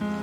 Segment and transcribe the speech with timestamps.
[0.00, 0.15] 嗯。